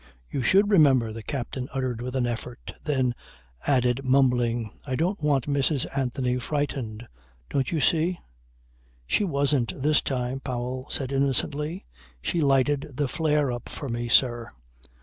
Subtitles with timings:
[0.27, 2.73] "You should remember," the captain uttered with an effort.
[2.83, 3.13] Then
[3.67, 5.85] added mumbling "I don't want Mrs.
[5.95, 7.07] Anthony frightened.
[7.51, 8.17] Don't you see?..."
[9.05, 11.85] "She wasn't this time," Powell said innocently:
[12.19, 14.49] "She lighted the flare up for me, sir."